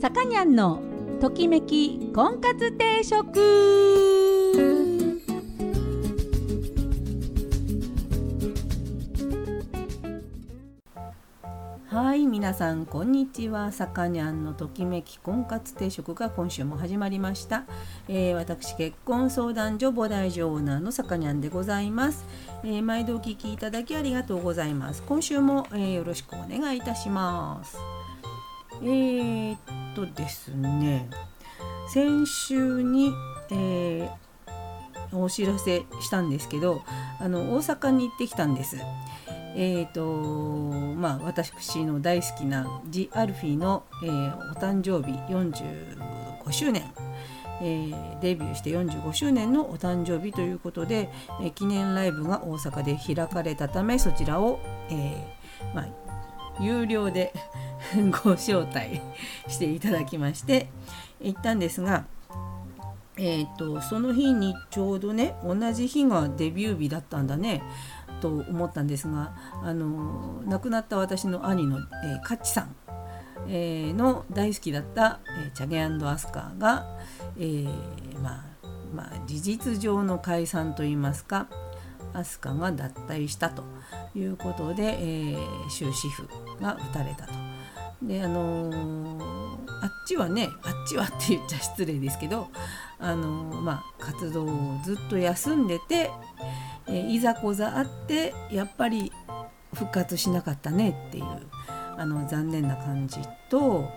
[0.00, 0.80] さかにゃんの
[1.20, 3.38] ときめき婚活定食。
[11.86, 13.72] はい皆さんこんにちは。
[13.72, 17.64] さかにゃんのときめき婚活定食が今週も始まりました、
[18.08, 22.24] えー、私結婚相談所母大女オーナーのさかにゃんでございます、
[22.64, 25.02] えー、毎度お聞きいただきありがとうございます。
[25.02, 27.99] 今週も、えー、よろしくお願いいたします。
[28.82, 29.58] えー、っ
[29.94, 31.08] とですね
[31.88, 33.12] 先週に、
[33.50, 36.82] えー、お知らせしたんですけど
[37.20, 38.76] あの大阪に行ってきたんです。
[39.56, 40.04] えーと
[40.96, 46.84] まあ、私の大好きなジ・アルフィの、えー、お誕生日45周年、
[47.60, 55.36] えー、デビューして45周年のお誕生日ということで、えー、記念ライブが大阪で開かれたためそちらを、え
[55.74, 55.88] まあ、
[56.60, 57.32] 有料で
[58.22, 59.00] ご招待
[59.48, 60.68] していただきまして
[61.20, 62.04] 行ったんですが、
[63.16, 67.62] えーと、その日にちょうどね同じ日がデビュー日だったんだね
[68.20, 72.74] と思ったんですがあの亡くなった私の兄の、えー、カッチさん、
[73.48, 76.86] え、の大好きだった、えー、チャゲアスカーが、
[77.36, 78.50] えー、まあ
[78.94, 81.48] まあ事実上の解散といいますか
[82.12, 83.62] アスカが脱退したと
[84.14, 86.28] いうことで、えー、終止符
[86.60, 87.59] が打たれたと。
[88.02, 92.48] であのー、あっちはねあっちはって言っちゃ失礼ですけど、
[92.98, 96.10] あのー、まあ、活動をずっと休んでて、
[96.86, 99.12] えー、いざこざあってやっぱり
[99.74, 101.24] 復活しなかったねっていう
[101.96, 103.18] あの残念な感じ
[103.50, 103.88] と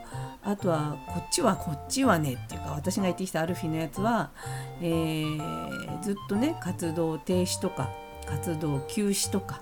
[0.44, 4.32] あとはこっちはこっちはねっていうか私が言ってきたアルフィのやつは、
[4.82, 5.24] え、
[6.02, 7.90] ずっとね活動停止とか
[8.26, 9.62] 活動休止とか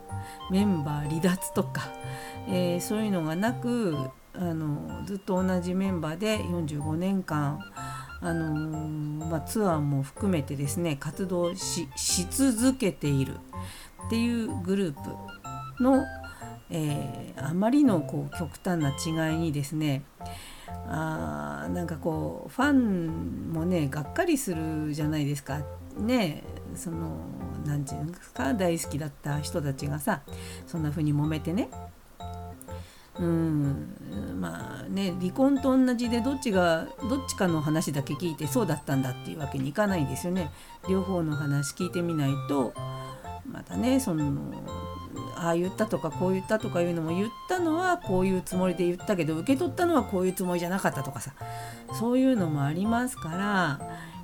[0.50, 1.90] メンバー離脱とか、
[2.48, 3.96] えー、そういうのがなく
[4.34, 7.60] あのずっと同じメンバーで45年間
[8.22, 11.88] あのー、まあ、ツアーも含めてですね活動し
[12.30, 13.36] 続けている
[14.08, 15.04] っていうグルー
[15.78, 16.06] プの、
[16.70, 20.04] えー、あまりのこう極端な違いにですね
[20.88, 25.62] あーなんかこうファンもねがっかりするじゃないですか。
[25.98, 26.44] ね
[26.76, 27.18] その
[27.66, 30.22] 何て言うんですか大好きだった人たちがさ
[30.68, 31.70] そんな風に揉めてね
[33.20, 33.96] うん
[34.40, 40.50] まあね離婚と同じでどっちがどっちかの話だけ聞いてそうだったんだっていうわけにいかないですよね。
[40.90, 42.74] 両方の話聞いてみないと
[43.46, 44.32] またねその
[45.36, 51.34] ああ言ったとかこう言ったとかいうのも言ったのはこういうつもりで言ったけど受け取ったのはこういうつもりじゃなかったとかさ
[51.94, 53.80] そういうのもありますから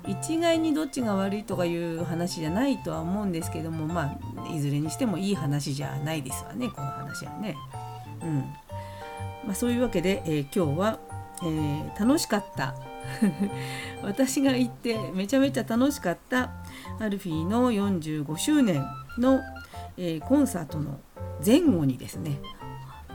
[0.08, 7.54] 一概にどっちが悪いとかいう話じゃないとは思うんですけどもまあいずれにしてもいい話じゃないですわねこの話はね。
[8.22, 8.38] うん
[9.48, 10.98] まあ、そういうわけで、えー、今日は、
[11.42, 12.74] えー、楽しかった
[14.02, 16.50] 私が行ってめちゃめちゃ楽しかった
[16.98, 18.84] アルフィーの45周年
[19.16, 19.40] の、
[19.96, 21.00] えー、コンサートの
[21.44, 22.40] 前後にですね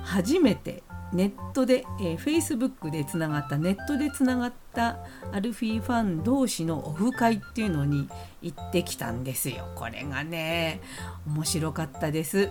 [0.03, 0.81] 初めて
[1.13, 4.99] ネットで、えー、Facebook でつながったネットでつながった
[5.31, 8.09] アルフィーファン同士のオフ会っていうのに
[8.41, 9.67] 行ってきたんですよ。
[9.75, 10.81] これがね
[11.27, 12.49] 面白かったです。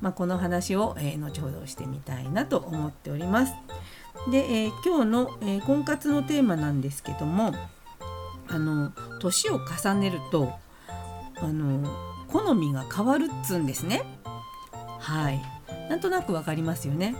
[0.00, 3.52] まあ、この話を、えー、後ほどしてみたいなと思っております。
[4.30, 7.54] で、えー、今日の、えー、婚活のテーマなんですけども
[8.48, 10.52] あの年を重ねると
[11.36, 11.88] あの
[12.28, 14.02] 好みが変わるっつうんですね。
[14.98, 15.40] はい
[15.88, 17.14] なんとなくわかりますよね。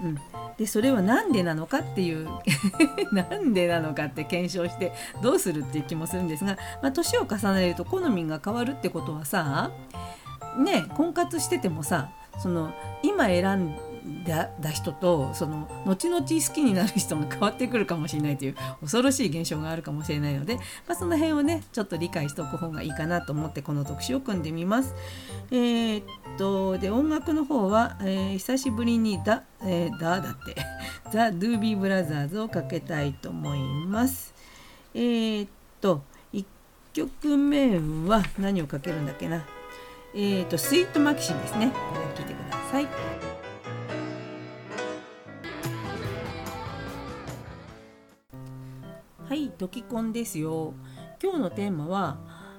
[0.00, 0.18] うん、
[0.56, 2.28] でそれは何でなのかっていう
[3.12, 4.92] なんでなのかって検証して
[5.22, 9.70] どうするっていう気もするんですが、まあ、年を重ねると好みが変わるってことはさ
[10.58, 13.91] ね婚活しててもさその今選ん
[14.26, 24.94] だ人とその後々好きになる人が変わってくるかもしれないという恐ろしい現象があるかもしれないので、まあ、その辺をねちょっと理解しておく方がいいかなと思ってこの特集を組んでみます。
[25.50, 26.04] えー、っ
[26.38, 30.56] とで音楽の方は、えー、久しぶりにだ「えー、だ」って
[31.12, 34.34] 「ザ・ドゥービー・ブラザーズ」をかけたいと思います。
[34.94, 35.48] えー、っ
[35.80, 36.02] と
[36.32, 36.44] 1
[36.92, 37.78] 曲目
[38.08, 39.44] は何をかけるんだっけな？
[40.14, 43.41] えーと、スイートマキシンですねこれ聞いてください。
[49.32, 50.74] はいドキコンですよ。
[51.22, 52.18] 今日のテーマは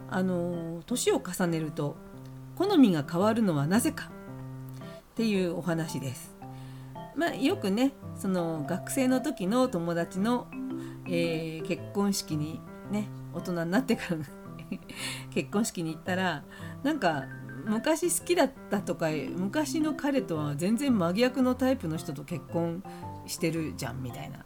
[0.10, 1.96] あの年を重ねると
[2.56, 4.10] 好みが変わるのはなぜか。
[5.12, 6.36] っていうお話です。
[7.16, 10.48] まあ、よくねその学生の時の友達の、
[11.06, 12.60] えー、結婚式に
[12.90, 14.18] ね大人になってから
[15.30, 16.44] 結婚式に行ったら
[16.82, 17.26] なんか
[17.66, 22.82] 昔好きだったとか昔の彼とは全然真逆のタイプの人と結婚
[23.28, 24.40] してるじゃんみたいな。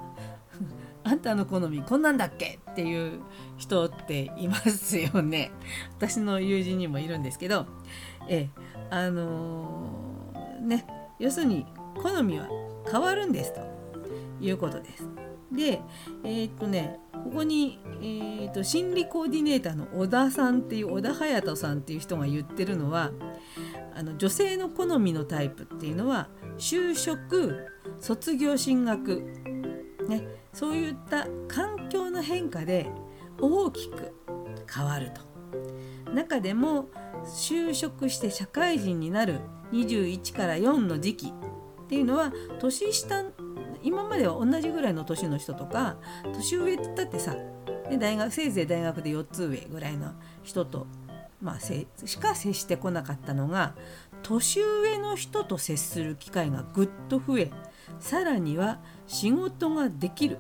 [1.07, 2.59] あんたの好みこんなんだっけ？
[2.71, 3.21] っていう
[3.57, 5.51] 人っていますよね
[5.97, 7.65] 私の友人にもいるんですけど
[8.27, 8.49] え
[8.89, 10.85] あのー、ね
[11.17, 11.65] 要するに
[11.95, 12.47] 好みは
[12.91, 13.61] 変わるんですと
[14.41, 15.07] いうことです。
[15.51, 15.81] で
[16.23, 23.11] えー、っとねここに、えー、と心理コーディネーターの小田さんっていう小田隼人さんっていう人が言ってるのは
[23.95, 26.27] あの女性の好みのタイプっていうのは
[26.57, 27.65] 就職
[27.99, 29.23] 卒業進学、
[30.07, 30.27] ね、
[30.57, 32.89] そういった環境の変化で
[33.39, 34.15] 大きく
[34.67, 35.21] 変わると。
[36.11, 36.89] 中でも
[37.25, 39.39] 就職して社会人になる
[39.71, 41.31] 21から4の時期っ
[41.87, 43.23] ていうのは年下
[43.83, 45.97] 今までは同じぐらいの年の人とか
[46.33, 47.35] 年上って言ったってさ
[47.87, 50.87] で大学せいぜい大学で4つ上ぐらいの人と、
[51.39, 51.85] まあ、し
[52.17, 53.75] か接してこなかったのが
[54.23, 57.51] 年上の人と接する機会がぐっと増え
[57.99, 60.39] さらには仕事ができる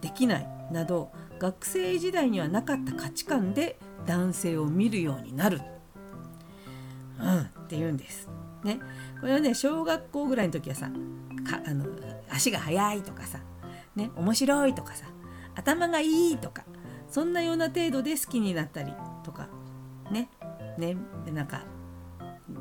[0.00, 5.60] できないなど学生時代にはなかった価値観で男性を見るようになる、
[7.20, 8.28] うん、って言うんです。
[8.62, 8.78] ね、
[9.20, 10.90] これはね小学校ぐらいの時はさ
[11.44, 11.84] かあの
[12.30, 13.38] 足が速いとかさ、
[13.94, 15.04] ね、面白いとかさ
[15.54, 16.64] 頭がいいとか
[17.08, 18.92] そんなような程度で好きになったり
[19.22, 19.48] とか
[20.10, 20.30] ね
[20.78, 20.96] ね
[21.32, 21.62] なんか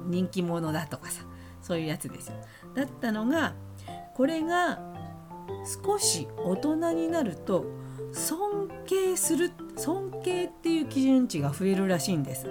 [0.07, 1.24] 人気者だとかさ
[1.62, 2.36] そういうやつですよ。
[2.75, 3.54] だったのが
[4.13, 4.93] これが
[5.84, 7.66] 少し大人になると
[8.12, 12.48] 尊敬する尊敬っていう基準値が増えるらしいんです。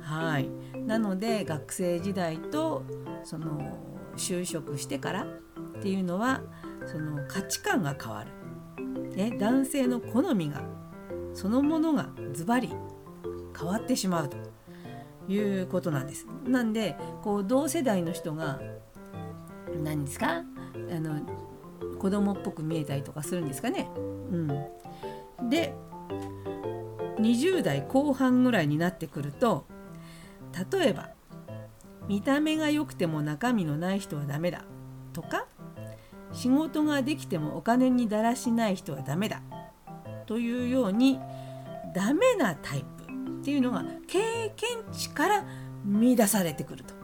[0.00, 0.48] はい
[0.86, 2.84] なので学生時代と
[3.24, 3.76] その
[4.16, 5.26] 就職してからっ
[5.82, 6.42] ていうのは
[6.86, 8.30] その価値観が変わる、
[9.16, 10.62] ね、男性の好みが
[11.34, 12.72] そのものがズバリ
[13.58, 14.36] 変わってしまうと
[15.28, 16.26] いうことなんです。
[16.46, 18.60] なんでこう同世代の人が
[19.82, 20.44] 何ですか？
[20.88, 21.20] あの
[21.98, 23.88] 子供っぽく見えたりとかするんですかね。
[24.30, 24.36] う
[25.44, 25.74] ん、で
[27.18, 29.64] 20代後半ぐらいになってくると
[30.72, 31.10] 例えば
[32.08, 34.64] 見た目が良くても中身のない人はダメだ
[35.12, 35.46] とか
[36.32, 39.42] 仕事ができてもお金にだらしない人はダメだ
[40.26, 41.18] というように
[41.94, 42.86] ダメなタイプ
[43.40, 45.44] っていうのが経験値から
[45.84, 46.94] 見出されてくると。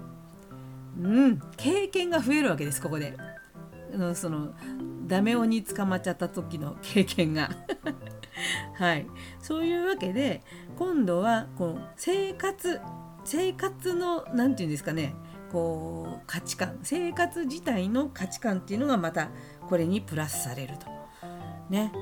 [1.00, 3.16] うん、経験が増えるわけですここで。
[3.96, 4.54] のその
[5.06, 7.50] ダメ鬼に捕まっちゃった時の経験が。
[8.74, 9.06] はい。
[9.40, 10.42] そういうわけで
[10.76, 12.80] 今度はこう生活
[13.24, 15.14] 生活の何て言うんですかね。
[15.50, 16.78] こう価値観。
[16.82, 19.28] 生活自体の価値観っていうのがまた
[19.68, 20.86] これにプラスされると。
[21.68, 21.92] ね。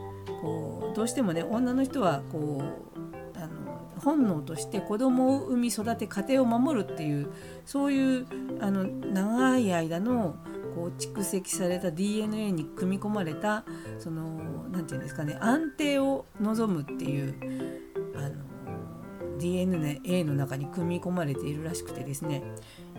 [0.41, 7.31] こうどうしてもね女の人はこうあの本能として子供を産み育て家庭を守るっていう
[7.67, 8.27] そういう
[8.61, 10.37] あの長い間の
[10.81, 13.65] こう蓄積された DNA に組み込まれた
[13.99, 14.41] その
[14.71, 17.35] 何て言うんですかね安定を望むっていう
[18.17, 22.43] あの DNA の中に組み込まれているらしくてですね。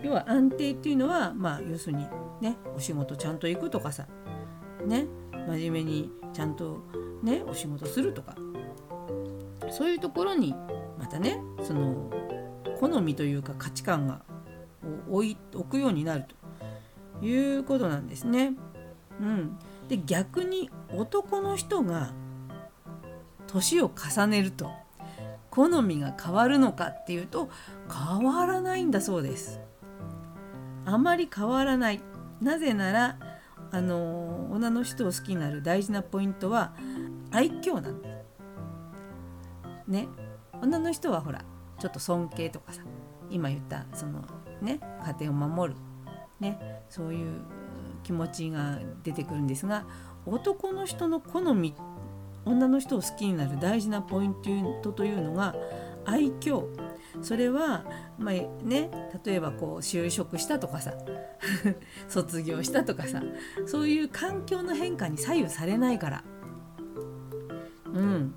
[0.02, 2.06] 要は安定っていうのはまあ要するに
[2.40, 4.06] ねお仕事ちゃんと行くとかさ
[4.84, 5.06] ね
[5.48, 6.82] 真面目にちゃんと
[7.22, 8.36] ねお仕事するとか。
[9.70, 10.54] そういうところに
[10.98, 12.10] またねその
[12.78, 14.22] 好みというか価値観が
[15.08, 16.41] 置い置くようになると。
[17.22, 18.54] いうことなんですね。
[19.20, 19.58] うん、
[19.88, 22.12] で逆に男の人が
[23.46, 24.70] 年を重ねると
[25.50, 27.50] 好みが変わるのかっていうと
[27.90, 29.60] 変わらないんだそうです。
[30.84, 32.00] あまり変わらない。
[32.40, 33.18] なぜなら
[33.70, 36.74] あの女の人を好きになる大事なポイントは
[37.30, 38.22] 愛嬌なんです。
[39.86, 40.08] ね
[40.60, 41.44] 女の人はほら
[41.78, 42.82] ちょっと尊敬とかさ
[43.30, 44.24] 今言ったその
[44.60, 44.80] ね
[45.18, 45.78] 家庭を守る
[46.42, 47.40] ねそういう
[48.02, 49.86] 気持ちが出てくるんですが
[50.26, 51.74] 男の人の好み
[52.44, 54.34] 女の人を好きになる大事なポイン
[54.82, 55.54] トというのが
[56.04, 56.64] 愛嬌
[57.20, 57.84] それは、
[58.18, 58.34] まあ
[58.64, 58.90] ね、
[59.24, 60.94] 例えばこう就職したとかさ
[62.08, 63.22] 卒業したとかさ
[63.66, 66.24] そういう環境の変化に左右されないから。
[67.92, 68.34] うん、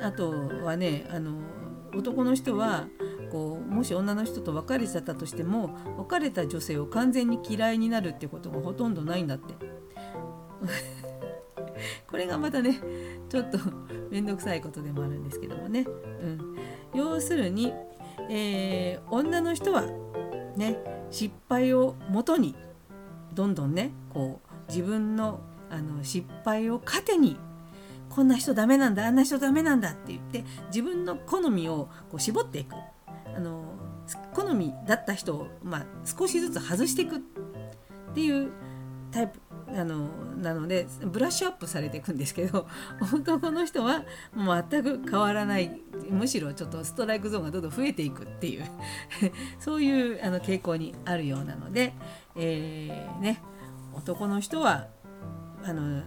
[0.00, 0.30] あと
[0.64, 1.32] はねあの
[1.92, 2.86] 男の人は
[3.30, 9.54] こうもし女の人と別れちゃったとしても別れた女性を完全に嫌いになるってことがほとんどないんだって。
[12.10, 12.80] これがまたね
[13.28, 13.58] ちょっと
[14.10, 15.86] 面倒くさいことでもあるんですけどもね、
[16.22, 16.56] うん、
[16.94, 17.72] 要するに、
[18.28, 19.84] えー、女の人は
[20.56, 22.54] ね失敗をもとに
[23.34, 27.36] どんどんねこう自分のあの失敗を糧に
[28.08, 32.74] こんな人ダメなんだあんな人ダメなんだって言って自分の好みをこう絞っていく
[33.38, 33.62] あの
[34.34, 37.20] 好みだった人を、まあ、少しずつ外していくっ
[38.14, 38.50] ていう
[39.12, 42.66] タイプあのなのでブラッシュアップされていくんですけど
[43.14, 44.02] 男の人は
[44.34, 45.80] 全く変わらない
[46.10, 48.64] むしろちょっとストライクゾーンがどんどん増えていくっていう
[49.60, 51.92] そういうあの傾向にあるようなので、
[52.34, 53.40] えー、ね、
[53.94, 54.88] 男の人は
[55.64, 56.02] あの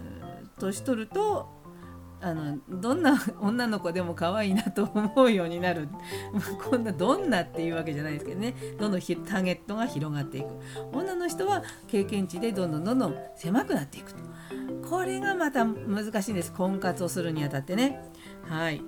[0.60, 1.61] 年取ると
[2.22, 5.90] あのどんな女の子でも可愛いなと思うようになる。
[6.70, 8.56] こんなどんなっていうわけじゃないですけどね。
[8.80, 10.48] どんどんターゲットが広がっていく。
[10.94, 14.20] 女の人は経験値でどんどんどんどん狭くなっていくと。
[14.88, 16.54] これがまた難しいんです。
[16.54, 18.00] 婚活をするにあたってね。
[18.44, 18.82] はい。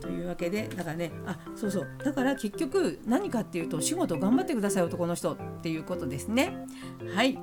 [0.00, 1.88] というわけでだからねあそうそう。
[2.04, 6.66] だから結局何かっていうと仕事頑張ってください男の人っていうことですね。
[7.14, 7.38] はい、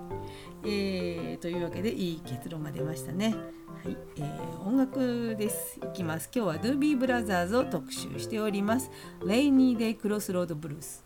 [0.63, 3.35] えー、というわけでいい結論が出ましたね
[3.83, 5.79] はい、えー、音楽です。
[5.79, 6.29] いきます。
[6.31, 8.91] 今日はドゥービーブラザーズを特集しております。
[9.25, 11.03] レイニーデイクロスロードブルース。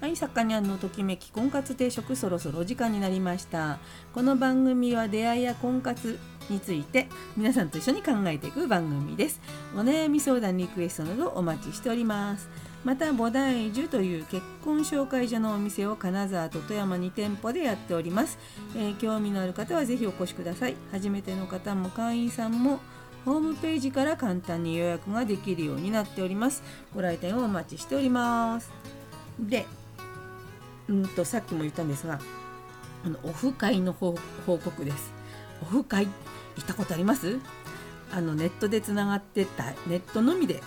[0.00, 3.80] はい、さかにゃんのときめき婚活定食そろそろお時間になりました。
[4.14, 9.40] この番組は出会いや婚活について皆さんと一緒に考えていく番組です。
[9.74, 12.48] お悩み相談リクエストなどお待ちしております。
[12.84, 18.38] また菩提樹という結婚紹介所のお店を金沢と富山2店舗でやっております、
[18.76, 20.76] えー、興味のある方はぜひお越しください。
[20.92, 22.80] 初めての方も会員さんも
[23.24, 26.62] ホームページから簡単に予約ができるようになっております。
[26.94, 28.70] ご来店をお待ちしております。
[29.40, 29.66] で
[30.88, 32.20] うんとさっきも言ったんですが
[33.04, 34.14] あのオフ会の報
[34.46, 35.12] 告です。
[35.62, 36.06] オフ会
[36.58, 37.38] 行ったことあります？
[38.12, 40.62] あのネットでつながってたネットのみで。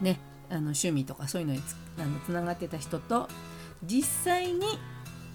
[0.00, 3.28] ねあの趣味とかそういうのにつあのつながってた人と
[3.84, 4.60] 実際に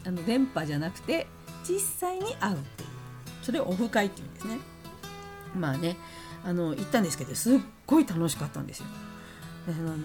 [0.05, 1.27] あの電波じゃなくて
[1.67, 2.89] 実際に会うっていう。
[3.43, 4.57] それをオフ会っていうんですね。
[5.55, 5.97] まあね
[6.43, 8.85] あの行ったんですけどすっごい楽しかったんですよ。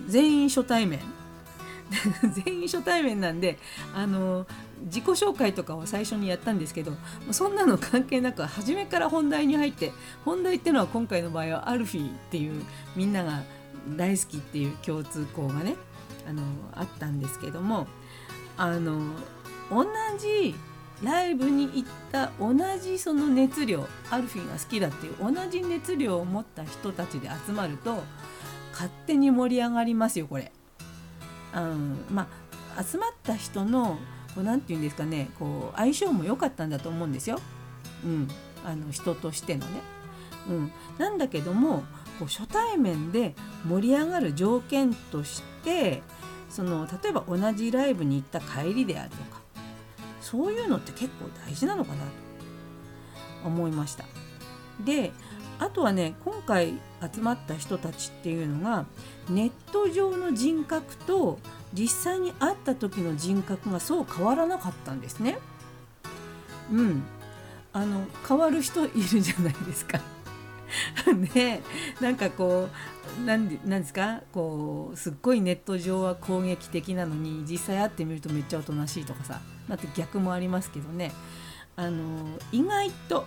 [0.06, 1.00] 全員初対面。
[2.44, 3.58] 全員初対面なんで
[3.94, 4.46] あの
[4.84, 6.92] 自己紹介とかを最初にやったんですけど
[7.30, 9.92] そんなの関係なく初めから本題に入って
[10.24, 12.62] 本題っていうのは今回の場合はアルフィーっていう
[12.94, 13.42] みんなが
[13.96, 15.76] 大好きっていう共通項がね
[16.28, 16.42] あの
[16.74, 17.86] あったんですけども
[18.56, 19.00] あの
[19.70, 19.86] 同
[20.18, 20.54] じ
[21.02, 28.02] ライブに行った同じその熱量アルフィーが好きだっていう同じ熱量を持った人たちで集まると
[28.72, 30.52] 勝手に盛り上がりますよこれ。
[31.60, 32.28] うん、ま
[32.76, 33.98] あ集まった人の
[34.34, 37.38] こうなんて言うんですかねこう相性も良かったんだと思うんですよ。
[38.04, 38.28] うん、
[38.64, 39.80] あの人としてのね。
[40.48, 41.82] うん、なんだけども
[42.18, 43.34] こう初対面で
[43.68, 46.02] 盛り上がる条件として
[46.48, 49.40] その例えば同じライブに行った帰りであるとか
[50.20, 52.10] そういうのって結構大事なのかなと
[53.44, 54.04] 思いました。
[54.84, 55.12] で
[55.58, 56.74] あとはね今回
[57.14, 58.86] 集まった人たちっていうのが
[59.28, 61.38] ネット上の人格と
[61.74, 65.38] 実際に会った時の人格がそう変わらなかったんですね。
[66.70, 67.02] うん、
[67.72, 70.00] あの変わる人いるじゃないですか。
[71.34, 71.62] で
[72.00, 72.68] なんかこ
[73.20, 74.20] うなんでなんですか？
[74.32, 79.40] こうすっごいネット上は攻撃的なのに実際会ってみるとめっちゃおとなしいとかさ。
[79.68, 81.12] だって逆もありますけどね。
[81.76, 82.02] あの
[82.52, 83.26] 意外と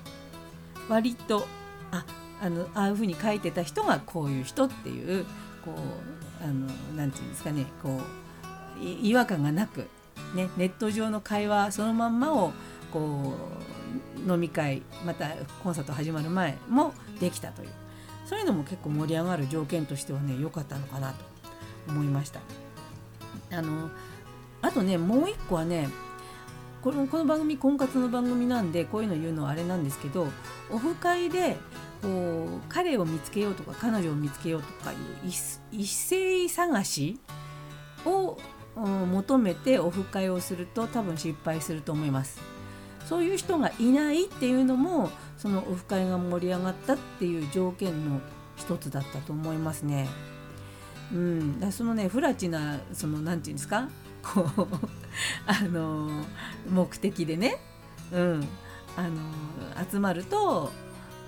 [0.89, 1.47] 割と
[1.91, 2.05] あ
[2.41, 5.25] あのああいうふうに書いてた人がこういう人っていう
[5.63, 7.99] こうあのなんていうんですかねこ
[8.79, 9.87] う違和感がなく、
[10.33, 12.51] ね、ネット上の会話そのまんまを
[12.91, 13.35] こ
[14.27, 15.29] う飲み会また
[15.63, 17.69] コンサート始まる前もできたという
[18.25, 21.25] そういうのも結構盛り上がる条件としてはね良かったのかなと
[21.89, 22.39] 思いました。
[23.51, 23.89] あの
[24.61, 25.89] あとねもう一個はね
[26.81, 30.27] このこの番組婚活の番組なんでこういうの言うのはあれなんですけど
[30.71, 31.57] オフ会で
[32.01, 32.07] こ
[32.57, 34.97] う彼を見つけようとか彼女を見つけようとかいう
[35.71, 37.19] 一斉探し
[38.03, 38.39] を
[38.75, 42.39] 求めてオフ会をすると多分失敗すると思います。
[43.05, 48.21] そういう人がいないっていうのもそのオフ会が盛り上がったっていう条件の
[48.55, 50.07] 一つだったと思いますね。
[51.13, 53.89] うん、そのねフラチなその何て言うんですか？
[54.23, 54.67] こう
[55.45, 56.09] あの
[56.69, 57.57] 目的でね、
[58.11, 58.47] うん、
[58.95, 59.19] あの
[59.89, 60.71] 集まると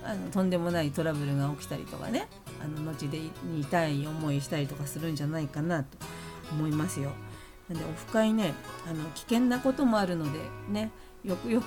[0.04, 2.28] あのとんでもないトラブルが起きたりとかね。
[2.62, 3.20] あの後で
[3.60, 5.98] 痛い思いしたりとかするんじゃないかなと。
[6.52, 7.10] 思いますよ。
[7.68, 8.52] なんでオフ会ね
[8.86, 10.38] あの危険なこともあるので
[10.68, 10.90] ね。
[11.24, 11.66] よくよく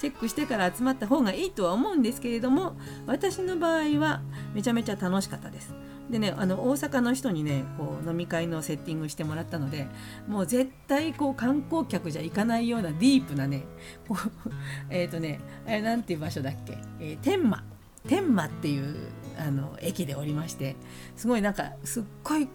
[0.00, 4.22] チェックしてから集まった方がいいとは思うんですけれども私の場合は
[4.54, 5.74] めちゃめちゃ楽しかったです。
[6.10, 9.88] でねあの大阪の人にねこう飲み会のセッティングしてもらったので
[10.28, 13.64] もう絶対こう観光客じゃ行かないようなディープなね
[14.06, 14.50] こう
[14.88, 17.64] えっ、とねあれなんていう場所だっけ、えー、天満。
[18.08, 18.94] 天満っていう
[19.36, 20.76] あの駅で降りまして
[21.16, 22.48] すごいなんかすっごい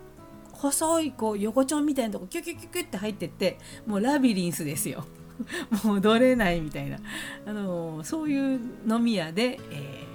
[0.54, 5.06] 細いこう横丁みたいなとこキュキュキュキュって入ってってもうラビリンスですよ。
[5.84, 6.98] 戻れないみたいな、
[7.46, 10.06] あのそういう飲み屋で、え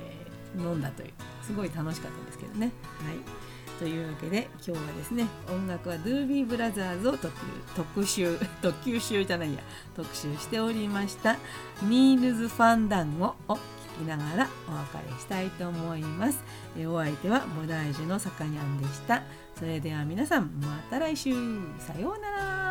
[0.57, 1.11] ー、飲んだという。
[1.47, 2.73] すごい楽しかったですけどね。
[3.05, 3.47] はい。
[3.79, 7.31] というわけで今日はですね音楽はドゥービーブラザーズを特
[7.75, 9.61] 特集 特急集じゃないや。
[9.95, 11.37] 特集しておりました
[11.83, 13.55] ニールズ・ファンダンゴを
[13.99, 16.43] 聞きながらお別れしたいと思います。
[16.77, 19.23] えお相手は菩提樹のさかにゃんでした。
[19.59, 21.33] それでは皆さんまた来週。
[21.79, 22.66] さようなら